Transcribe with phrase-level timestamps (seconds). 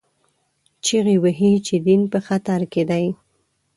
[0.85, 3.05] چیغې وهي چې دین په خطر کې دی